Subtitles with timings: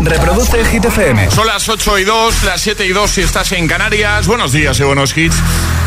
[0.00, 1.30] Reproduce Hit FM.
[1.30, 4.26] Son las 8 y 2, las 7 y 2 si estás en Canarias.
[4.26, 5.36] Buenos días y buenos hits.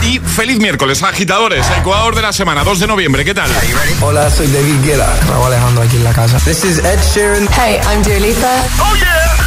[0.04, 1.66] Y feliz miércoles, agitadores.
[1.77, 3.25] Ecuador de la semana, 2 de noviembre.
[3.25, 3.49] ¿Qué tal?
[4.02, 5.15] Hola, soy David Guetta.
[5.28, 6.38] Raúl Alejandro aquí en la casa.
[6.39, 7.47] This is Ed Sheeran.
[7.54, 8.63] Hey, I'm Dua Lipa.
[8.79, 9.38] ¡Oh, yeah!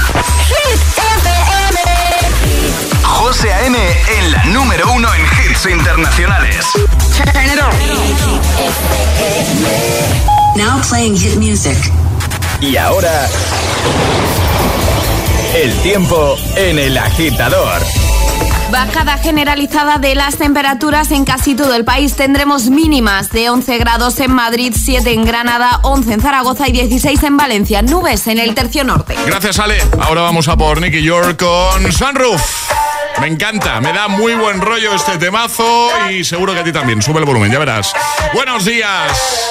[0.46, 1.80] Hit FM.
[3.04, 3.78] José A.M.
[4.18, 6.66] en la número uno en hits internacionales.
[7.16, 7.70] Turn it on.
[10.56, 11.76] Now playing hit music.
[12.60, 13.28] Y ahora...
[15.54, 17.82] El tiempo en el agitador.
[18.70, 22.14] Bajada generalizada de las temperaturas en casi todo el país.
[22.14, 27.22] Tendremos mínimas de 11 grados en Madrid, 7 en Granada, 11 en Zaragoza y 16
[27.24, 27.82] en Valencia.
[27.82, 29.16] Nubes en el tercio norte.
[29.26, 29.82] Gracias, Ale.
[30.00, 32.70] Ahora vamos a por Nicky York con Sunroof.
[33.20, 37.02] Me encanta, me da muy buen rollo este temazo y seguro que a ti también.
[37.02, 37.92] Sube el volumen, ya verás.
[38.32, 39.50] Buenos días.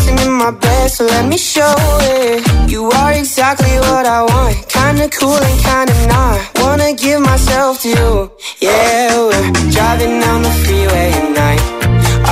[0.41, 1.75] my bed, so let me show
[2.17, 2.41] it.
[2.67, 4.55] You are exactly what I want.
[4.77, 6.37] Kinda cool and kinda not.
[6.61, 8.11] Wanna give myself to you.
[8.59, 11.63] Yeah, we're driving down the freeway at night.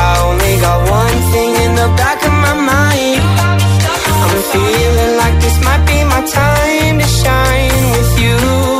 [0.06, 3.22] I only got one thing in the back of my mind.
[4.26, 8.38] I'm feeling like this might be my time to shine with you,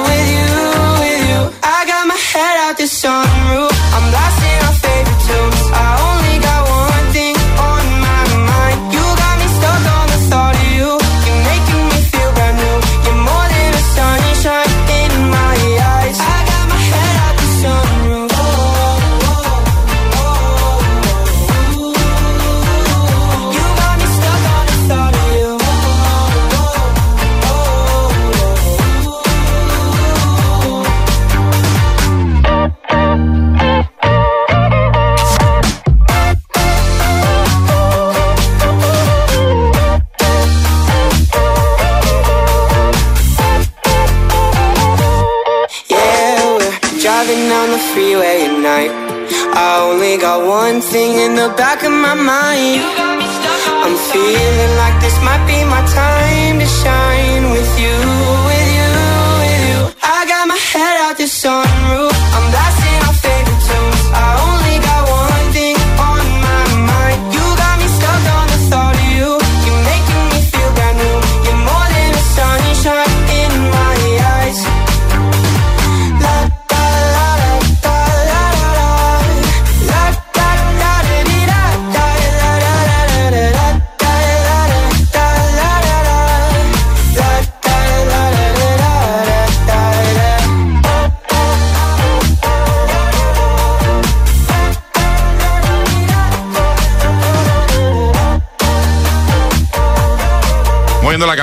[0.10, 0.54] with you,
[1.02, 1.42] with you.
[1.78, 3.76] I got my head out the sunroof.
[3.96, 4.69] I'm blasting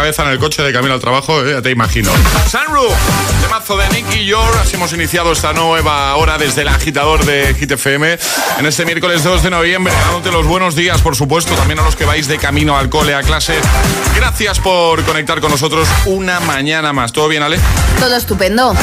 [0.06, 2.12] cabeza en el coche de camino al trabajo, eh, ya te imagino.
[2.48, 2.94] Sunroof,
[3.42, 4.56] temazo de Nicky York.
[4.62, 8.16] Así hemos iniciado esta nueva hora desde el agitador de Hit FM
[8.60, 9.92] en este miércoles 2 de noviembre.
[10.04, 13.16] Dándote los buenos días, por supuesto, también a los que vais de camino al cole,
[13.16, 13.54] a clase.
[14.14, 17.10] Gracias por conectar con nosotros una mañana más.
[17.12, 17.58] ¿Todo bien, Ale?
[17.98, 18.76] Todo estupendo.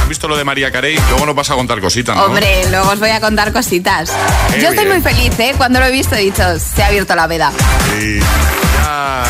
[0.00, 0.96] ¿Has visto lo de María Carey?
[1.10, 2.22] Luego nos vas a contar cositas, ¿no?
[2.26, 4.12] Hombre, luego os voy a contar cositas.
[4.54, 5.02] Qué Yo estoy bien.
[5.02, 5.54] muy feliz, ¿eh?
[5.56, 7.50] Cuando lo he visto he dicho, se ha abierto la veda.
[7.98, 9.24] Sí, ya,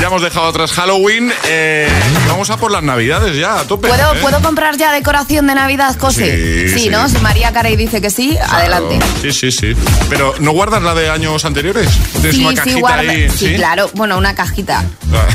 [0.00, 1.32] ya hemos dejado atrás Halloween.
[1.46, 1.88] eh,
[2.28, 3.88] vamos a por las navidades ya, a tope.
[3.88, 4.18] ¿Puedo, ¿eh?
[4.20, 6.68] ¿Puedo comprar ya decoración de Navidad, José?
[6.68, 6.88] Sí, sí.
[6.88, 7.08] ¿no?
[7.08, 8.52] Si María Carey dice que sí, Claro.
[8.56, 8.98] adelante.
[9.22, 9.74] Sí, sí, sí.
[10.08, 11.88] Pero ¿no guardas la de años anteriores?
[12.12, 13.30] ¿Tienes Sí, una sí, cajita guarda- ahí?
[13.30, 13.90] sí, claro.
[13.94, 14.84] Bueno, una cajita.
[15.12, 15.26] Ah.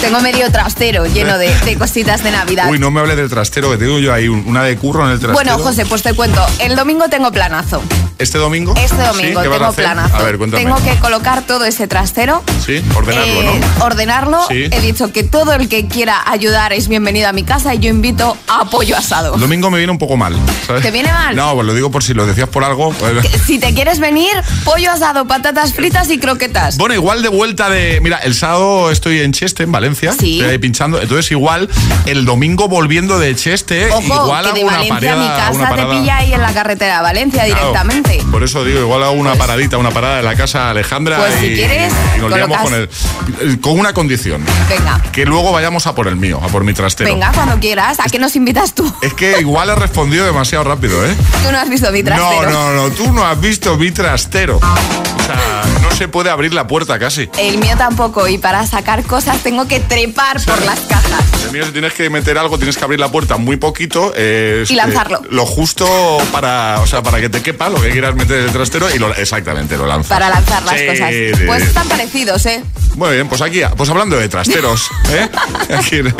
[0.00, 2.68] Tengo medio trastero lleno de, de cositas de Navidad.
[2.68, 5.12] Uy, no me hable del trastero, que tengo yo ahí un- una de curro en
[5.12, 5.34] el trastero.
[5.34, 6.44] bueno, José, pues te cuento.
[6.58, 7.80] El domingo tengo planazo.
[8.22, 8.74] ¿Este domingo?
[8.76, 9.02] Este ¿Sí?
[9.02, 9.84] domingo ¿Qué vas a tengo hacer?
[9.84, 10.16] planazo.
[10.16, 10.62] A ver, cuéntame.
[10.64, 12.42] Tengo que colocar todo ese trastero.
[12.64, 13.84] Sí, ordenarlo, eh, ¿no?
[13.84, 14.38] Ordenarlo.
[14.48, 14.68] Sí.
[14.70, 17.90] He dicho que todo el que quiera ayudar es bienvenido a mi casa y yo
[17.90, 19.34] invito a pollo asado.
[19.34, 20.36] El domingo me viene un poco mal,
[20.66, 20.82] ¿sabes?
[20.82, 21.34] ¿Te viene mal?
[21.34, 22.92] No, pues lo digo por si lo decías por algo.
[22.92, 24.30] pues- Si te quieres venir,
[24.64, 26.76] pollo asado, patatas fritas y croquetas.
[26.78, 28.00] Bueno, igual de vuelta de.
[28.00, 30.12] Mira, el sábado estoy en Cheste, en Valencia.
[30.18, 30.38] Sí.
[30.38, 31.00] Estoy ahí pinchando.
[31.00, 31.68] Entonces, igual
[32.06, 35.56] el domingo volviendo de Cheste, Ojo, igual que hago de una Valencia pareada, a mi
[35.56, 37.58] una casa te pilla ahí en la carretera de Valencia Claro.
[37.60, 38.11] directamente.
[38.18, 38.30] Tarde.
[38.30, 41.46] Por eso digo, igual hago una paradita, una parada en la casa Alejandra Pues si
[41.46, 43.60] y, quieres, y nos liamos colocas- con el.
[43.60, 44.44] Con una condición.
[44.68, 45.00] Venga.
[45.12, 47.10] Que luego vayamos a por el mío, a por mi trastero.
[47.10, 47.98] Venga, cuando quieras.
[48.00, 48.92] ¿A qué nos invitas tú?
[49.02, 51.14] Es que igual he respondido demasiado rápido, ¿eh?
[51.44, 52.50] Tú no has visto mi trastero.
[52.50, 54.56] No, no, no, tú no has visto mi trastero.
[54.58, 57.28] O sea, no se puede abrir la puerta casi.
[57.38, 58.26] El mío tampoco.
[58.28, 61.22] Y para sacar cosas tengo que trepar por las cajas.
[61.44, 64.12] El mío, si tienes que meter algo, tienes que abrir la puerta muy poquito.
[64.16, 65.18] eh, Y lanzarlo.
[65.18, 65.86] eh, lo justo
[66.32, 68.98] para, o sea, para que te quepa lo que quieras meter en el trastero y
[68.98, 70.08] lo, exactamente lo lanzas.
[70.08, 71.10] Para lanzar las Sí, cosas.
[71.10, 71.68] sí, Pues sí.
[71.68, 72.62] están parecidos, ¿eh?
[72.96, 75.28] Muy bien, pues aquí, pues hablando de trasteros, ¿eh?
[75.76, 76.14] Aquí en el,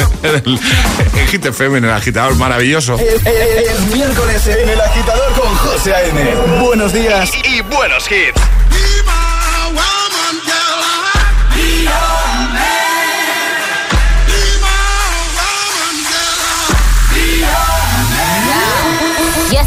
[1.16, 2.96] en Hit FM, en el agitador maravilloso.
[2.98, 6.34] Es miércoles en el agitador con José A.M.
[6.64, 8.40] Buenos días y, y buenos hits.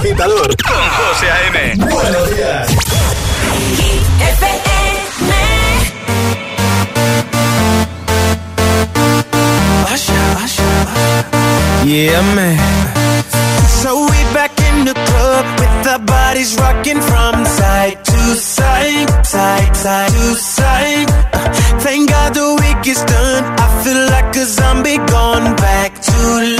[0.00, 1.74] Agitador con José A.M.
[1.76, 2.68] Buenos días.
[11.84, 12.58] Yeah, man.
[13.80, 19.74] So we back in the club with our bodies rocking from side to side, side,
[19.76, 21.08] side to side.
[21.32, 23.44] Uh, Thank God the week is done.
[23.58, 26.59] I feel like a zombie gone back to life,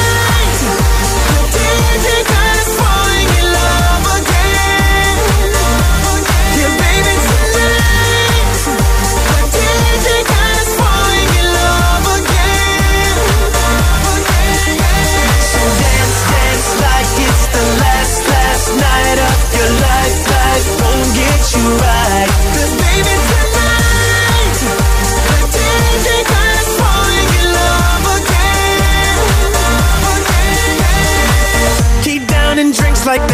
[33.11, 33.27] like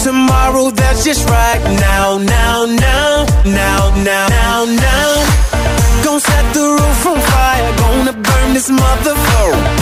[0.00, 0.70] tomorrow.
[0.70, 5.10] That's just right now, now, now, now, now, now, now.
[6.04, 7.72] Gonna set the roof on fire.
[7.82, 8.68] Gonna burn this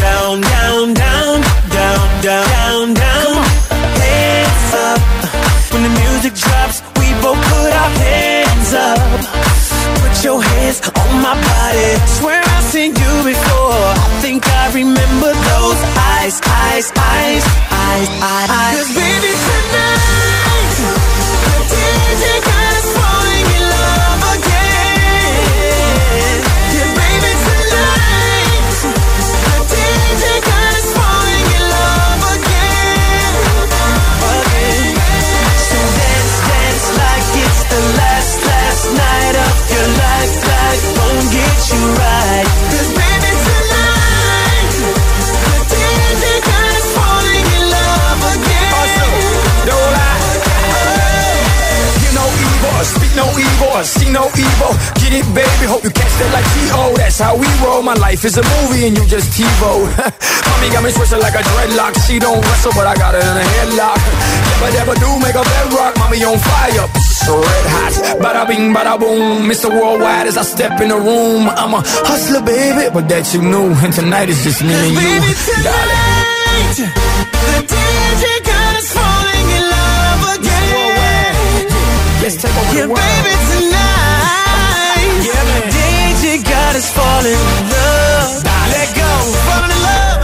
[0.06, 1.40] down, down, down, down,
[1.78, 3.34] down, down, down.
[4.02, 5.00] Hands up
[5.72, 6.97] when the music drops
[7.28, 9.00] both put our hands up.
[10.00, 11.90] Put your hands on my body.
[12.16, 13.84] Swear I've seen you before.
[14.04, 15.80] I think I remember those
[16.16, 17.44] eyes, eyes, eyes,
[17.84, 18.50] eyes, eyes.
[18.50, 18.76] eyes.
[18.76, 20.17] Cause baby tonight,
[54.38, 54.72] evil.
[55.02, 56.94] Get it, baby, hope you catch that like T.O.
[56.96, 57.82] That's how we roll.
[57.82, 59.90] My life is a movie and you just TiVo.
[60.48, 61.94] Mommy got me twisted like a dreadlock.
[62.06, 63.98] She don't wrestle, but I got her in a headlock.
[63.98, 65.92] Never, never do make a bedrock.
[65.98, 66.86] Mommy on fire,
[67.28, 67.94] red hot.
[68.22, 69.44] Bada bing, bada boom.
[69.50, 69.68] Mr.
[69.70, 71.48] Worldwide as I step in the room.
[71.48, 73.74] I'm a hustler, baby, but that you knew.
[73.84, 79.64] And tonight is just me and you, Baby tonight, the DJ got us falling in
[79.76, 81.66] love again.
[82.22, 82.98] Let's take over Yeah, the world.
[82.98, 83.82] baby tonight, Yeah, man.
[83.82, 83.87] the
[86.68, 88.44] Got us falling in love.
[88.44, 89.10] Let go,
[89.48, 90.20] falling in love.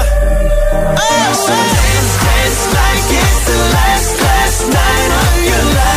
[1.01, 5.75] Oh, so dance, dance like it's the last, last night of your.
[5.75, 5.94] Life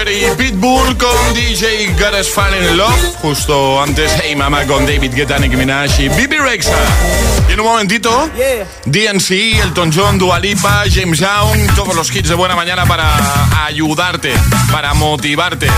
[0.00, 3.16] Usher y Pitbull con DJ Got Us in Love.
[3.20, 6.76] Justo antes, Hey Mama con David Guetta, Nicki Minaj y Bibi Rexa.
[7.48, 8.30] Y en un momentito,
[8.86, 14.32] DNC, Elton John, Dua Lipa, James Young, todos los hits de buena mañana para ayudarte,
[14.70, 15.68] para motivarte.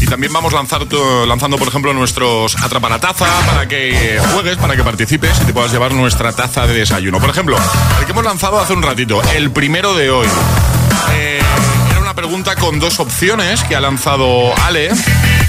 [0.00, 0.82] Y también vamos lanzar,
[1.26, 5.52] lanzando, por ejemplo, nuestros Atrapa la Taza para que juegues, para que participes y te
[5.52, 7.20] puedas llevar nuestra taza de desayuno.
[7.20, 7.56] Por ejemplo,
[8.00, 10.28] el que hemos lanzado hace un ratito, el primero de hoy.
[11.14, 11.31] Eh,
[12.14, 14.90] pregunta con dos opciones que ha lanzado Ale.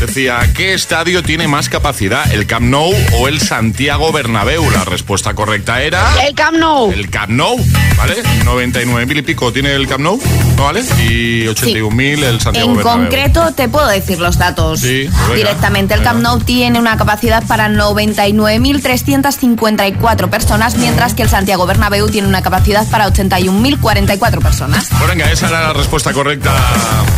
[0.06, 4.70] Decía, ¿qué estadio tiene más capacidad, el Camp Nou o el Santiago Bernabéu?
[4.70, 6.06] La respuesta correcta era...
[6.28, 6.92] El Camp Nou.
[6.92, 7.56] El Camp Nou,
[7.96, 8.22] ¿vale?
[8.44, 10.20] 99.000 y pico tiene el Camp Nou,
[10.58, 10.82] ¿no vale?
[10.82, 13.04] Y 81.000 el Santiago En Bernabéu.
[13.04, 15.94] concreto, te puedo decir los datos Sí, pues venga, directamente.
[15.94, 16.20] El Camp.
[16.22, 22.86] Nou tiene una capacidad para 99.354 personas, mientras que el Santiago Bernabéu tiene una capacidad
[22.90, 24.90] para 81.044 personas.
[24.98, 26.52] Pues venga, esa era la respuesta correcta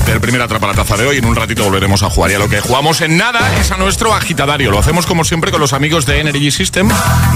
[0.05, 1.17] del primer Atrapa la Taza de hoy.
[1.17, 2.29] En un ratito volveremos a jugar.
[2.29, 4.69] Y a lo que jugamos en nada es a nuestro agitadario.
[4.69, 6.89] Lo hacemos como siempre con los amigos de Energy System.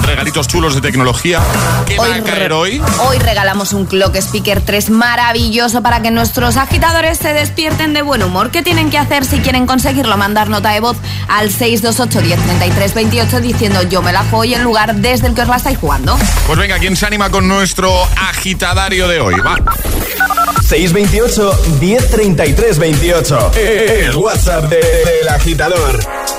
[0.03, 1.39] Regalitos chulos de tecnología.
[1.85, 2.81] ¿Qué va a caer hoy?
[3.07, 8.21] hoy regalamos un Clock Speaker 3 maravilloso para que nuestros agitadores se despierten de buen
[8.21, 8.51] humor.
[8.51, 10.17] ¿Qué tienen que hacer si quieren conseguirlo?
[10.17, 10.97] Mandar nota de voz
[11.29, 15.43] al 628 1033 28 diciendo yo me la juego y el lugar desde el que
[15.43, 16.17] os la estáis jugando.
[16.47, 17.93] Pues venga, ¿quién se anima con nuestro
[18.29, 19.35] agitadario de hoy?
[19.39, 19.55] Va.
[20.67, 23.51] 628 1033 28.
[23.55, 26.38] El WhatsApp de- agitador.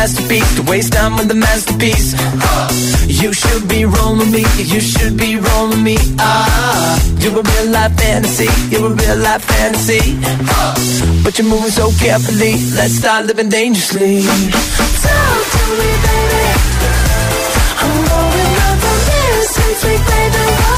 [0.00, 2.16] Masterpiece, to waste time with the masterpiece.
[3.06, 5.98] You should be rolling me, you should be rolling me.
[6.18, 10.16] Ah, you're a real life fantasy, you're a real life fantasy.
[11.22, 14.24] But you're moving so carefully, let's start living dangerously.
[15.04, 16.44] Talk to me, baby.
[17.82, 20.69] I'm going up from here since we played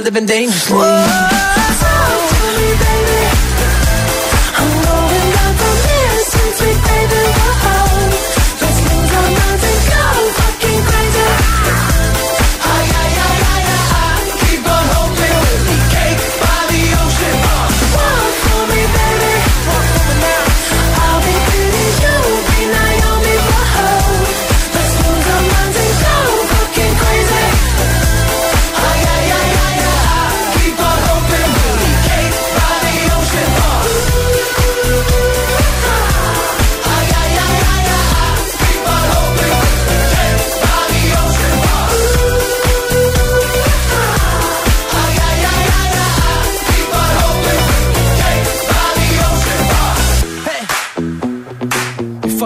[0.00, 0.39] living day.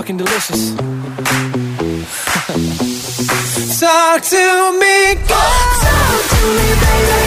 [0.05, 0.75] Fucking delicious.
[3.81, 7.21] Talk to me, Talk to me, baby.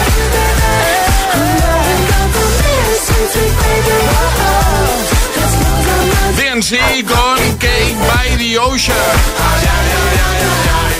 [6.36, 6.72] DNC
[7.08, 9.38] con Cake by the Ocean.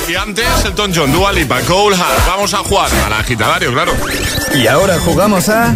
[0.08, 2.26] Y antes, Elton John, Dua Lipa, Cole Hart.
[2.26, 3.92] Vamos a jugar al agitadario, claro.
[4.54, 5.74] Y ahora jugamos a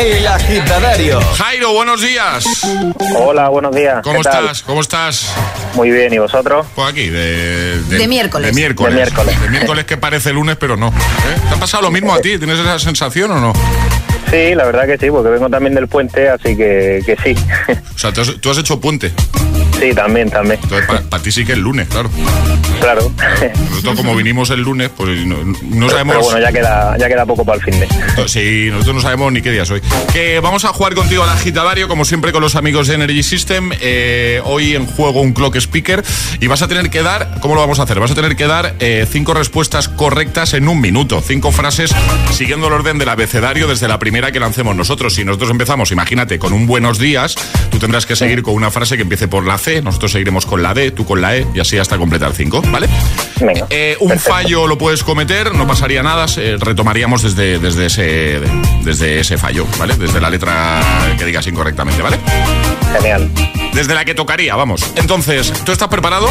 [0.00, 1.20] El Agitadario.
[1.36, 2.44] Jairo, buenos días.
[3.16, 4.00] Hola, buenos días.
[4.02, 4.44] ¿Cómo ¿Qué tal?
[4.44, 4.62] estás?
[4.64, 5.32] ¿Cómo estás?
[5.74, 6.66] Muy bien, ¿y vosotros?
[6.74, 8.48] Pues aquí, de, De miércoles.
[8.48, 8.94] De miércoles.
[8.94, 9.40] De miércoles.
[9.40, 10.88] De miércoles que parece lunes, pero no.
[10.88, 11.40] ¿Eh?
[11.48, 12.36] ¿Te ha pasado lo mismo a ti?
[12.36, 13.52] ¿Tienes esa sensación o no?
[14.30, 17.36] Sí, la verdad que sí, porque vengo también del puente, así que, que sí.
[17.94, 19.12] O sea, tú has, tú has hecho puente.
[19.78, 20.60] Sí, también, también.
[20.62, 22.10] Entonces, para ti sí que es lunes, claro.
[22.80, 23.10] Claro.
[23.70, 26.16] Nosotros, como vinimos el lunes, pues no, no sabemos.
[26.16, 27.88] Pero bueno, ya queda, ya queda poco para el fin de.
[28.28, 29.80] Sí, nosotros no sabemos ni qué día es hoy.
[30.12, 33.70] Que vamos a jugar contigo al agitadario, como siempre, con los amigos de Energy System.
[33.80, 36.04] Eh, hoy en juego un clock speaker.
[36.40, 37.40] Y vas a tener que dar.
[37.40, 37.98] ¿Cómo lo vamos a hacer?
[38.00, 41.20] Vas a tener que dar eh, cinco respuestas correctas en un minuto.
[41.20, 41.94] Cinco frases
[42.32, 45.14] siguiendo el orden del abecedario desde la primera que lancemos nosotros.
[45.14, 47.34] Si nosotros empezamos, imagínate, con un buenos días,
[47.70, 50.46] tú tendrás que seguir con una frase que empiece por la C C, nosotros seguiremos
[50.46, 52.88] con la D, tú con la E y así hasta completar cinco, ¿vale?
[53.38, 53.66] Venga.
[53.68, 54.32] Eh, un perfecto.
[54.32, 56.24] fallo lo puedes cometer, no pasaría nada,
[56.58, 58.40] retomaríamos desde, desde, ese,
[58.82, 59.94] desde ese fallo, ¿vale?
[59.96, 60.80] Desde la letra
[61.18, 62.18] que digas incorrectamente, ¿vale?
[62.96, 63.30] Genial.
[63.74, 64.90] Desde la que tocaría, vamos.
[64.96, 66.30] Entonces, ¿tú estás preparado?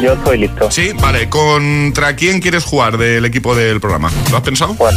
[0.00, 0.70] Yo estoy listo.
[0.70, 1.28] Sí, vale.
[1.28, 4.10] ¿Contra quién quieres jugar del equipo del programa?
[4.30, 4.74] ¿Lo has pensado?
[4.74, 4.94] Pues,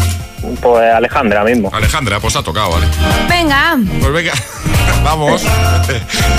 [0.61, 1.69] pues Alejandra mismo.
[1.73, 2.87] Alejandra, pues ha tocado, ¿vale?
[3.27, 3.77] Venga.
[3.99, 4.33] Pues venga,
[5.03, 5.43] vamos.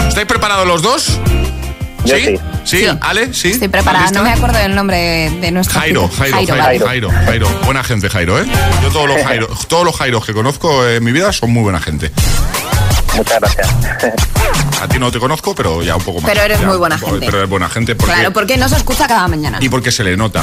[0.09, 1.19] ¿Estáis preparados los dos?
[2.05, 2.25] Yo ¿Sí?
[2.25, 2.37] sí.
[2.65, 2.79] ¿Sí?
[2.85, 2.99] Sí.
[3.01, 3.33] ¿Ale?
[3.33, 3.51] ¿Sí?
[3.53, 4.05] Estoy preparada.
[4.05, 4.19] ¿Lista?
[4.19, 6.87] No me acuerdo del nombre de nuestro Jairo, Jairo, Jairo, Jairo, Jairo.
[7.11, 7.49] Jairo, Jairo.
[7.65, 8.45] Buena gente, Jairo, ¿eh?
[8.83, 11.81] Yo todos los Jairo, todos los Jairos que conozco en mi vida son muy buena
[11.81, 12.11] gente.
[13.17, 13.69] Muchas gracias.
[14.81, 16.31] A ti no te conozco, pero ya un poco más.
[16.31, 17.21] Pero eres Ya, muy buena gente.
[17.21, 18.13] Pero eres buena gente porque...
[18.13, 19.59] Claro, porque nos escucha cada mañana.
[19.61, 20.43] Y porque se le nota.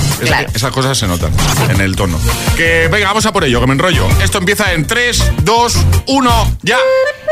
[0.53, 1.31] Esas cosas se notan
[1.69, 2.17] en el tono.
[2.55, 4.07] Que venga, vamos a por ello, que me enrollo.
[4.23, 5.77] Esto empieza en 3, 2,
[6.07, 6.77] 1, ya.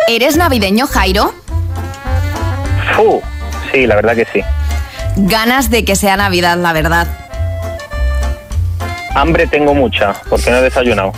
[0.07, 1.33] ¿Eres navideño, Jairo?
[2.95, 3.21] Fu,
[3.71, 4.41] sí, la verdad que sí.
[5.17, 7.07] Ganas de que sea Navidad, la verdad.
[9.15, 11.11] Hambre tengo mucha, porque no he desayunado.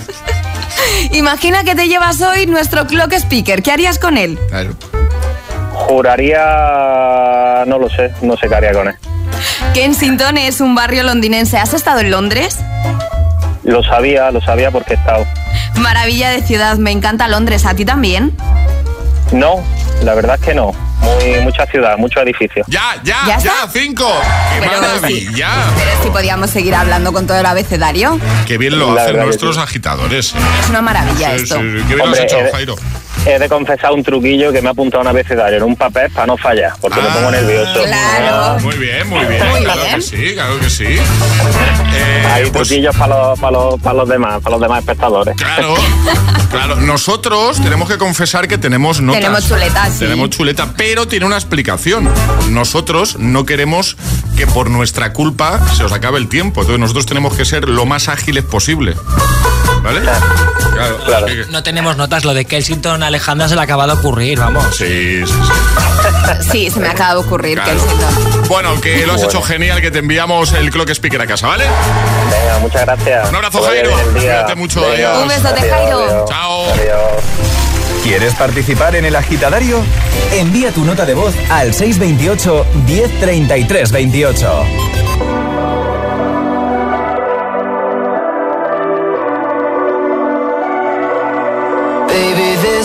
[1.12, 3.62] Imagina que te llevas hoy nuestro clock speaker.
[3.64, 4.40] ¿Qué harías con él?
[4.50, 4.72] Claro.
[5.74, 7.64] Juraría...
[7.66, 8.96] No lo sé, no sé qué haría con él.
[9.74, 11.58] Kensington es un barrio londinense.
[11.58, 12.60] ¿Has estado en Londres?
[13.64, 15.26] Lo sabía, lo sabía porque he estado.
[15.76, 16.78] Maravilla de ciudad.
[16.78, 17.66] Me encanta Londres.
[17.66, 18.36] ¿A ti también?
[19.32, 19.64] No,
[20.04, 20.72] la verdad es que no.
[21.02, 22.66] Muy, mucha ciudad, muchos edificios.
[22.70, 24.06] Ya, ya, ¿Ya cinco.
[24.54, 25.50] ¡Qué Pero maravilla!
[25.78, 28.20] Pero si podíamos seguir hablando con todo el abecedario.
[28.46, 30.34] Qué bien lo La hacen nuestros agitadores.
[30.64, 31.56] Es una maravilla Sí, esto.
[31.56, 32.76] sí, Qué bien lo has hecho, eh, Jairo.
[33.26, 36.26] He de confesar un truquillo que me ha apuntado un abecedario en un papel para
[36.28, 37.84] no fallar, porque me Ah, pongo nervioso.
[37.84, 38.60] Claro.
[38.62, 39.48] Muy bien, muy bien.
[39.50, 39.96] Muy claro bien.
[39.96, 40.86] que sí, claro que sí.
[40.86, 45.36] Eh, Hay pues, truquillos para los, para, los, para los demás, para los demás espectadores.
[45.36, 45.76] Claro,
[46.50, 46.76] claro.
[46.78, 49.22] Nosotros tenemos que confesar que tenemos notas.
[49.22, 50.00] Tenemos chuleta, sí.
[50.00, 52.10] Tenemos chuleta, pero tiene una explicación.
[52.50, 53.98] Nosotros no queremos
[54.38, 56.62] que por nuestra culpa se os acabe el tiempo.
[56.62, 58.96] Entonces nosotros tenemos que ser lo más ágiles posible.
[59.84, 60.02] ¿Vale?
[60.02, 60.98] Claro.
[61.06, 61.28] Claro.
[61.50, 64.64] No tenemos notas, lo de Kensington Alejandra se le acaba de ocurrir, vamos.
[64.76, 65.34] Sí, sí, sí.
[66.52, 67.56] Sí, se me acaba de ocurrir.
[67.60, 67.72] Claro.
[67.80, 68.48] Kensington.
[68.48, 71.66] Bueno, que lo has hecho genial, que te enviamos el clock speaker a casa, ¿vale?
[71.66, 73.30] Venga, muchas gracias.
[73.30, 73.92] Un abrazo, Que Jairo.
[74.14, 75.22] Cuídate mucho, Venga, adiós.
[75.24, 76.00] Un besote, Jairo.
[76.00, 76.30] adiós.
[76.30, 76.64] Chao.
[76.72, 77.24] Adiós.
[78.04, 79.82] ¿Quieres participar en el agitadario?
[80.32, 84.66] Envía tu nota de voz al 628 1033 28.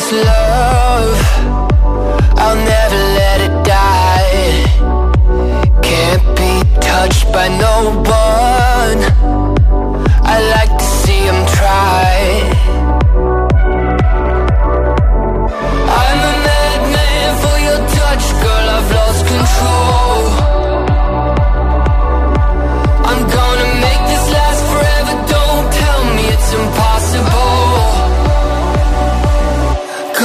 [0.05, 1.19] This love,
[2.37, 4.65] I'll never let it die.
[5.83, 9.01] Can't be touched by no one.
[10.25, 12.11] I like to see him try.
[16.03, 18.69] I'm a madman for your touch, girl.
[18.77, 20.04] I've lost control.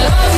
[0.00, 0.29] love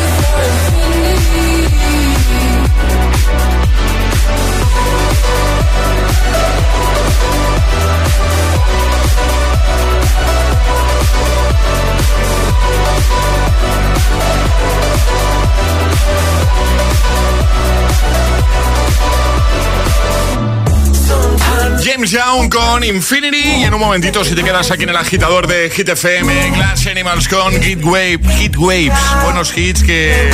[21.85, 25.47] James Young con Infinity y en un momentito si te quedas aquí en el agitador
[25.47, 30.31] de Hit FM, Glass Animals con Hit Wave, Hit Waves, buenos hits que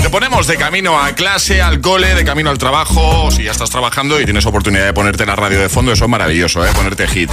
[0.00, 3.70] te ponemos de camino a clase, al cole, de camino al trabajo, si ya estás
[3.70, 6.70] trabajando y tienes oportunidad de ponerte la radio de fondo, eso es maravilloso, ¿eh?
[6.74, 7.30] ponerte hit.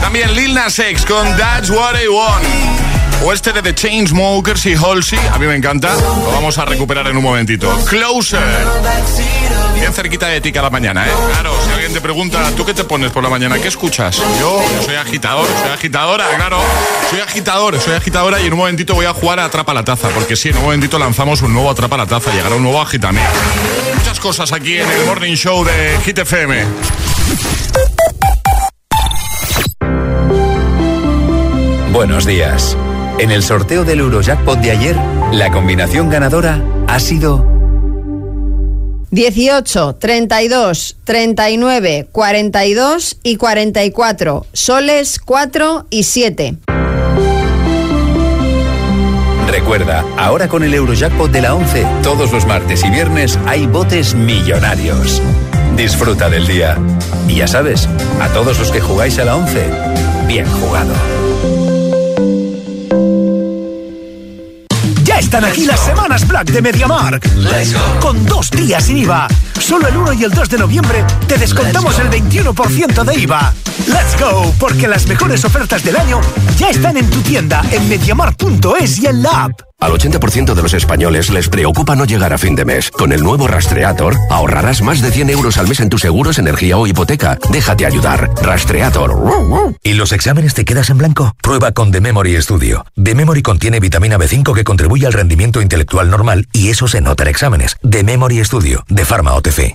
[0.00, 3.13] También Lil Nas X con That's What I Want.
[3.22, 5.94] O este de The Chainsmokers y Halsey, a mí me encanta.
[5.94, 7.70] Lo vamos a recuperar en un momentito.
[7.86, 8.40] Closer.
[9.74, 11.10] Bien cerquita de ti cada mañana, ¿eh?
[11.32, 13.58] Claro, si alguien te pregunta, ¿tú qué te pones por la mañana?
[13.58, 14.16] ¿Qué escuchas?
[14.40, 16.58] Yo, soy agitador, soy agitadora, claro.
[17.10, 20.08] Soy agitador, soy agitadora y en un momentito voy a jugar a Atrapa la Taza.
[20.10, 22.32] Porque sí, en un momentito lanzamos un nuevo Atrapa la Taza.
[22.32, 23.30] Llegará un nuevo Agitamea.
[23.96, 26.20] Muchas cosas aquí en el Morning Show de Hit.
[31.92, 32.76] Buenos días.
[33.18, 34.96] En el sorteo del Eurojackpot de ayer,
[35.32, 37.54] la combinación ganadora ha sido
[39.10, 44.46] 18, 32, 39, 42 y 44.
[44.52, 46.56] Soles 4 y 7.
[49.48, 54.16] Recuerda, ahora con el Eurojackpot de la 11, todos los martes y viernes hay botes
[54.16, 55.22] millonarios.
[55.76, 56.76] Disfruta del día.
[57.28, 57.88] Y ya sabes,
[58.20, 59.70] a todos los que jugáis a la 11,
[60.26, 60.92] bien jugado.
[65.14, 67.24] Ya están aquí las semanas Black de MediaMark.
[68.00, 69.28] Con dos días sin IVA.
[69.60, 73.54] Solo el 1 y el 2 de noviembre te descontamos el 21% de IVA.
[73.86, 74.52] ¡Let's go!
[74.58, 76.20] Porque las mejores ofertas del año
[76.56, 79.63] ya están en tu tienda en MediaMark.es y en la app.
[79.84, 82.90] Al 80% de los españoles les preocupa no llegar a fin de mes.
[82.90, 86.78] Con el nuevo Rastreator ahorrarás más de 100 euros al mes en tus seguros, energía
[86.78, 87.36] o hipoteca.
[87.50, 88.30] Déjate ayudar.
[88.40, 89.14] Rastreator.
[89.82, 91.36] ¿Y los exámenes te quedas en blanco?
[91.42, 92.86] Prueba con The Memory Studio.
[92.94, 97.24] The Memory contiene vitamina B5 que contribuye al rendimiento intelectual normal y eso se nota
[97.24, 97.76] en exámenes.
[97.86, 99.74] The Memory Studio, de Pharma OTC.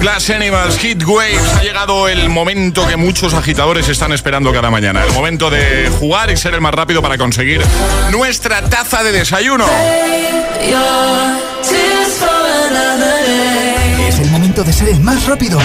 [0.00, 1.54] Glass Animals, Heat Waves.
[1.56, 5.04] Ha llegado el momento que muchos agitadores están esperando cada mañana.
[5.04, 7.62] El momento de jugar y ser el más rápido para conseguir
[8.10, 9.66] nuestra taza de desayuno.
[14.08, 15.58] Es el momento de ser el más rápido.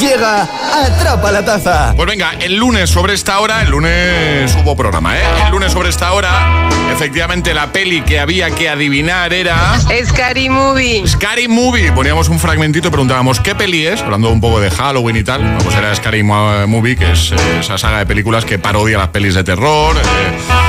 [0.00, 1.92] Llega Atrapa la Taza.
[1.94, 5.22] Pues venga, el lunes sobre esta hora, el lunes hubo programa, ¿eh?
[5.44, 9.78] El lunes sobre esta hora, efectivamente la peli que había que adivinar era...
[10.04, 11.06] Scary Movie.
[11.06, 11.92] Scary Movie.
[11.92, 15.58] Poníamos un fragmentito y preguntábamos qué peli es, hablando un poco de Halloween y tal.
[15.62, 19.34] Pues era Scary Movie, que es eh, esa saga de películas que parodia las pelis
[19.34, 19.96] de terror.
[19.96, 20.61] eh, eh,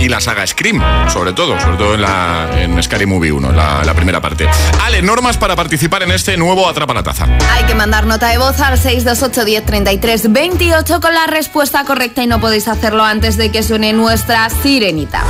[0.00, 3.82] y la saga Scream, sobre todo, sobre todo en, la, en Scary Movie 1, la,
[3.84, 4.48] la primera parte.
[4.82, 7.26] Ale, normas para participar en este nuevo Atrapa la Taza.
[7.52, 12.22] Hay que mandar nota de voz al 628 10 33 28 con la respuesta correcta
[12.22, 15.22] y no podéis hacerlo antes de que suene nuestra sirenita.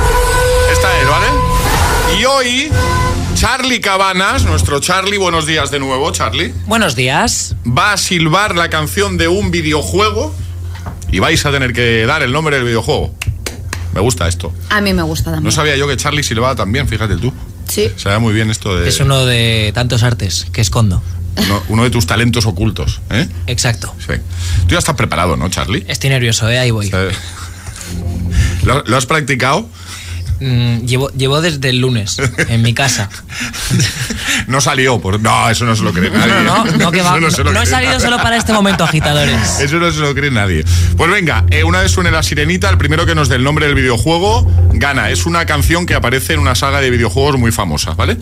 [0.71, 1.27] Esta es, ¿vale?
[2.19, 2.71] Y hoy,
[3.35, 6.53] Charlie Cabanas, nuestro Charlie, buenos días de nuevo, Charlie.
[6.65, 7.55] Buenos días.
[7.65, 10.33] Va a silbar la canción de un videojuego
[11.11, 13.13] y vais a tener que dar el nombre del videojuego.
[13.93, 14.53] Me gusta esto.
[14.69, 15.43] A mí me gusta también.
[15.43, 17.33] No sabía yo que Charlie silbaba también, fíjate tú.
[17.67, 17.89] Sí.
[17.95, 21.01] Se ve muy bien esto de Es uno de tantos artes que escondo.
[21.37, 23.01] uno, uno de tus talentos ocultos.
[23.09, 23.27] ¿eh?
[23.47, 23.93] Exacto.
[23.99, 24.13] Sí.
[24.67, 25.85] Tú ya estás preparado, ¿no, Charlie?
[25.87, 26.59] Estoy nervioso, ¿eh?
[26.59, 26.91] Ahí voy.
[28.63, 29.67] ¿Lo, lo has practicado?
[30.41, 32.17] Mm, llevo, llevo desde el lunes
[32.49, 33.09] en mi casa.
[34.47, 34.99] No salió.
[34.99, 35.19] Por...
[35.19, 36.43] No, eso no se lo cree nadie.
[36.43, 37.19] No, no, no, que va.
[37.19, 37.27] No
[37.61, 39.59] he salido solo para este momento, agitadores.
[39.59, 40.65] Eso no se lo cree nadie.
[40.97, 43.65] Pues venga, eh, una vez suene la sirenita, el primero que nos dé el nombre
[43.67, 45.09] del videojuego gana.
[45.09, 48.17] Es una canción que aparece en una saga de videojuegos muy famosa, ¿vale?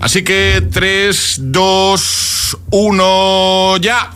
[0.00, 4.10] Así que 3, 2, 1, ya.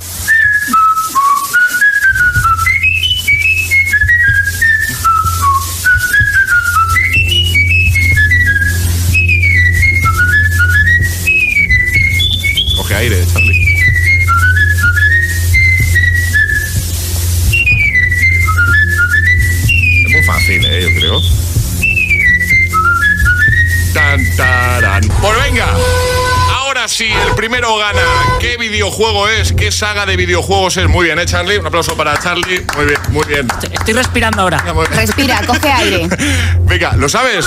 [12.86, 13.76] Coge aire, Charlie.
[20.04, 20.82] Es muy fácil, ¿eh?
[20.82, 21.20] Yo creo.
[23.92, 25.02] Tan, tarán.
[25.20, 25.66] Pues venga.
[26.54, 28.00] Ahora sí, el primero gana.
[28.38, 29.52] ¿Qué videojuego es?
[29.52, 30.88] ¿Qué saga de videojuegos es?
[30.88, 31.58] Muy bien, ¿eh, Charlie?
[31.58, 32.64] Un aplauso para Charlie.
[32.76, 33.48] Muy bien, muy bien.
[33.72, 34.64] Estoy respirando ahora.
[34.90, 36.08] Respira, coge aire.
[36.60, 37.46] Venga, ¿lo sabes?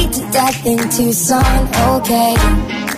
[0.00, 1.68] beat to death in Tucson.
[1.98, 2.89] Okay.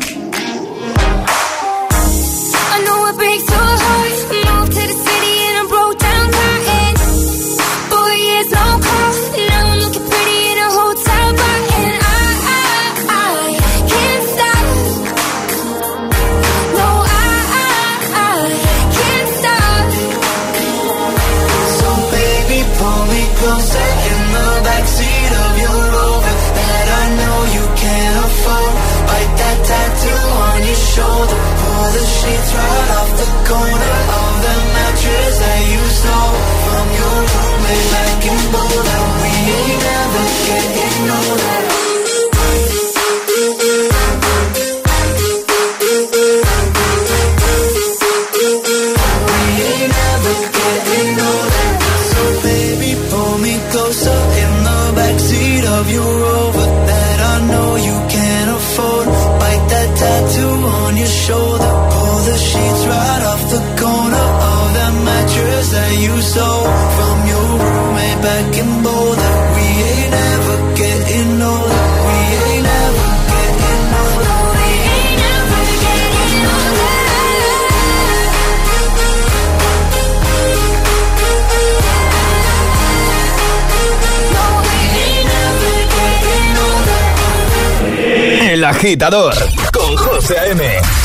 [88.82, 89.32] Agitador
[89.72, 90.60] con José A.M.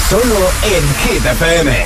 [0.10, 1.86] Solo en Hit FM.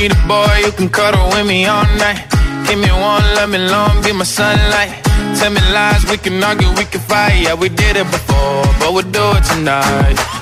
[0.00, 2.18] Need a boy who can cuddle with me all night.
[2.66, 4.90] Give me one, let me long, be my sunlight.
[5.38, 7.40] Tell me lies, we can argue, we can fight.
[7.40, 10.41] Yeah, we did it before, but we'll do it tonight.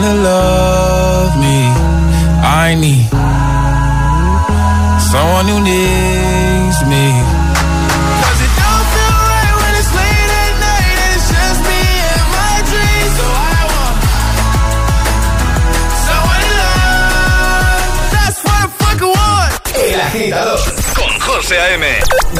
[0.00, 1.58] someone to love me.
[2.42, 3.08] I need
[5.12, 7.04] someone who needs me.
[8.20, 11.82] 'Cause it don't feel right when it's late at night and it's just me
[12.12, 13.12] and my dreams.
[13.18, 13.96] So I want
[16.06, 17.92] someone to love.
[18.14, 19.52] That's what I fucking want.
[19.92, 20.60] El agitador
[20.94, 21.84] con José A.M.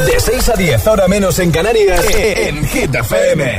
[0.06, 3.58] De 6 a 10, ahora menos en Canarias, en Hit FM.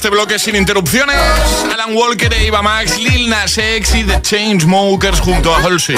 [0.00, 1.14] este bloque sin interrupciones.
[1.70, 5.94] Alan Walker e Iba Max, Lil Nas X y The Chainsmokers junto a Halsey.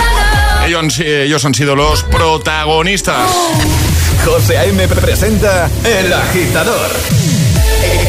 [0.67, 3.31] Ellos, ellos han sido los protagonistas.
[4.25, 6.91] José Aime presenta El Agitador.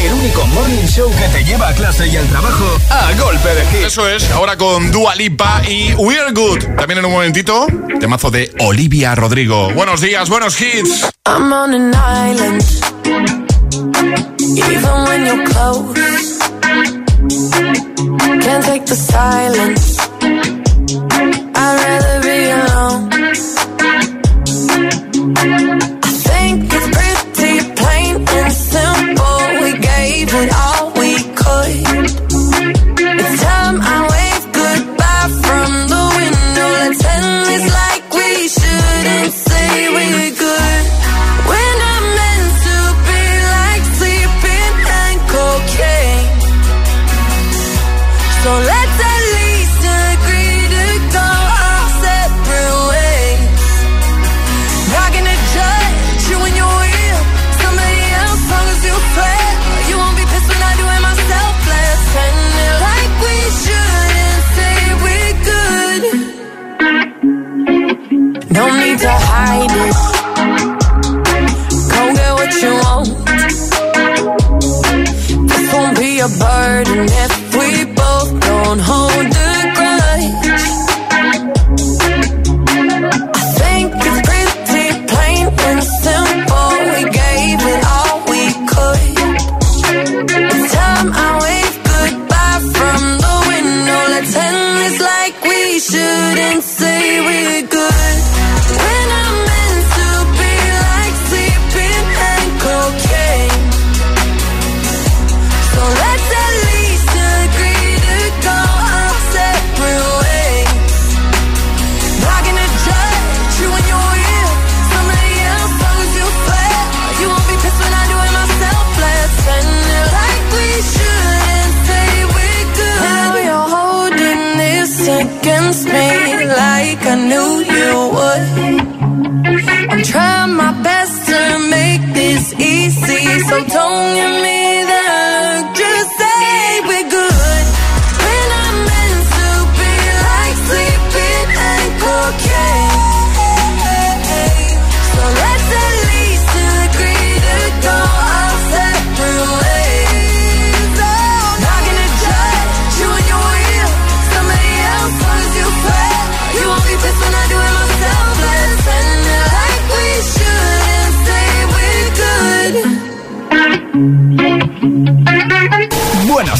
[0.00, 3.64] El único morning show que te lleva a clase y al trabajo a golpe de
[3.66, 3.86] hit.
[3.86, 6.76] Eso es, ahora con Dua Lipa y We're Good.
[6.76, 7.68] También en un momentito,
[8.00, 9.72] temazo de Olivia Rodrigo.
[9.74, 11.08] Buenos días, buenos hits.
[11.24, 11.92] I'm on an
[12.32, 12.64] island.
[14.44, 16.38] even when you're close.
[18.44, 19.98] Can't take the silence.
[21.56, 23.02] I'd rather be alone.
[26.02, 29.38] I think it's pretty plain and simple.
[29.62, 30.73] We gave it all.
[76.86, 77.23] murder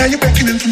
[0.00, 0.69] Now you're beckoning for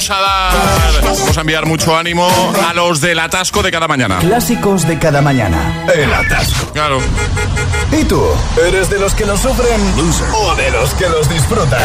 [0.00, 2.26] vamos a dar, vamos a enviar mucho ánimo
[2.66, 4.18] a los del atasco de cada mañana.
[4.18, 5.84] Clásicos de cada mañana.
[5.94, 6.72] El atasco.
[6.72, 7.00] Claro.
[7.92, 8.22] ¿Y tú?
[8.66, 9.80] ¿Eres de los que lo sufren
[10.32, 11.82] o de los que los disfrutan?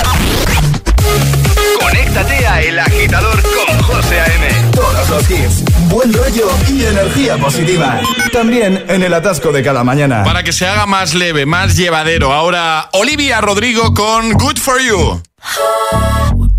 [1.81, 4.47] Conéctate a El Agitador con José A.M.
[4.71, 7.99] Todos los hits, buen rollo y energía positiva.
[8.31, 10.23] También en el atasco de cada mañana.
[10.23, 12.31] Para que se haga más leve, más llevadero.
[12.31, 15.21] Ahora Olivia Rodrigo con Good For You.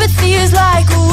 [0.00, 1.09] Apathy is like a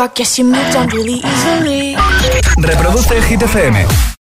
[0.00, 0.46] I guess you
[0.76, 1.94] on really easily.
[2.56, 3.06] Reproduce
[3.42, 4.09] FM.